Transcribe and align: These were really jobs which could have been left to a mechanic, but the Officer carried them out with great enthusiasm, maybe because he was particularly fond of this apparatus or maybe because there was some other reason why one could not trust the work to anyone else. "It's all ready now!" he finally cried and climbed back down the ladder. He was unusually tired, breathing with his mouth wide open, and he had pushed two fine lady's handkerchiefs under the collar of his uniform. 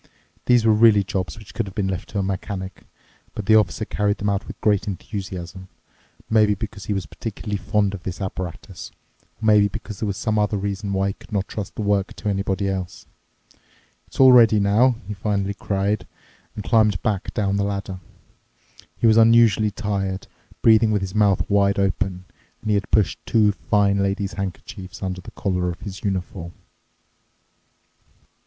These 0.47 0.65
were 0.65 0.73
really 0.73 1.03
jobs 1.03 1.37
which 1.37 1.53
could 1.53 1.67
have 1.67 1.75
been 1.75 1.87
left 1.87 2.09
to 2.09 2.17
a 2.17 2.23
mechanic, 2.23 2.85
but 3.35 3.45
the 3.45 3.53
Officer 3.53 3.85
carried 3.85 4.17
them 4.17 4.29
out 4.29 4.47
with 4.47 4.59
great 4.59 4.87
enthusiasm, 4.87 5.67
maybe 6.27 6.55
because 6.55 6.85
he 6.85 6.93
was 6.93 7.05
particularly 7.05 7.57
fond 7.57 7.93
of 7.93 8.01
this 8.01 8.19
apparatus 8.19 8.89
or 9.39 9.45
maybe 9.45 9.67
because 9.67 9.99
there 9.99 10.07
was 10.07 10.17
some 10.17 10.39
other 10.39 10.57
reason 10.57 10.91
why 10.91 11.09
one 11.09 11.13
could 11.19 11.31
not 11.31 11.47
trust 11.47 11.75
the 11.75 11.83
work 11.83 12.15
to 12.15 12.29
anyone 12.29 12.59
else. 12.63 13.05
"It's 14.07 14.19
all 14.19 14.31
ready 14.33 14.59
now!" 14.59 14.95
he 15.07 15.13
finally 15.13 15.53
cried 15.53 16.07
and 16.55 16.63
climbed 16.63 16.99
back 17.03 17.31
down 17.35 17.57
the 17.57 17.63
ladder. 17.63 17.99
He 18.97 19.05
was 19.05 19.17
unusually 19.17 19.69
tired, 19.69 20.25
breathing 20.63 20.89
with 20.89 21.03
his 21.03 21.13
mouth 21.13 21.47
wide 21.47 21.77
open, 21.77 22.25
and 22.63 22.71
he 22.71 22.73
had 22.73 22.89
pushed 22.89 23.23
two 23.27 23.51
fine 23.51 23.99
lady's 23.99 24.33
handkerchiefs 24.33 25.03
under 25.03 25.21
the 25.21 25.29
collar 25.29 25.69
of 25.69 25.81
his 25.81 26.03
uniform. 26.03 26.53